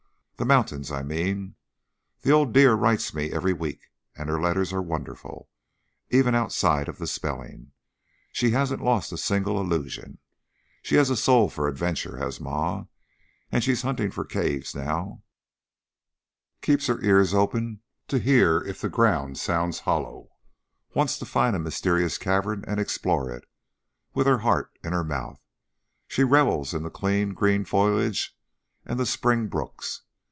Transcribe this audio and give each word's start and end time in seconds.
The 0.37 0.45
mountains, 0.45 0.91
I 0.91 1.03
mean. 1.03 1.53
The 2.23 2.31
old 2.31 2.51
dear 2.51 2.73
writes 2.73 3.13
me 3.13 3.31
every 3.31 3.53
week, 3.53 3.91
and 4.15 4.27
her 4.27 4.41
letters 4.41 4.73
are 4.73 4.81
wonderful, 4.81 5.49
even 6.09 6.33
outside 6.33 6.87
of 6.89 6.97
the 6.97 7.05
spelling. 7.05 7.73
She 8.33 8.49
hasn't 8.49 8.81
lost 8.83 9.11
a 9.11 9.19
single 9.19 9.61
illusion. 9.61 10.17
She 10.81 10.95
has 10.95 11.11
a 11.11 11.15
soul 11.15 11.47
for 11.47 11.67
adventure, 11.67 12.17
has 12.17 12.39
Ma; 12.39 12.85
she's 13.59 13.83
hunting 13.83 14.09
for 14.09 14.25
caves 14.25 14.73
now 14.73 15.21
keeps 16.63 16.87
her 16.87 16.99
ears 17.03 17.35
open 17.35 17.81
to 18.07 18.17
hear 18.17 18.61
if 18.63 18.81
the 18.81 18.89
ground 18.89 19.37
sounds 19.37 19.81
hollow; 19.81 20.29
wants 20.95 21.19
to 21.19 21.25
find 21.27 21.55
a 21.55 21.59
mysterious 21.59 22.17
cavern 22.17 22.65
and 22.67 22.79
explore 22.79 23.29
it, 23.29 23.47
with 24.15 24.25
her 24.25 24.39
heart 24.39 24.71
in 24.83 24.91
her 24.91 25.03
mouth. 25.03 25.39
She 26.07 26.23
revels 26.23 26.73
in 26.73 26.81
the 26.81 26.89
clean, 26.89 27.35
green 27.35 27.63
foliage 27.63 28.35
and 28.87 28.99
the 28.99 29.05
spring 29.05 29.45
brooks. 29.47 30.01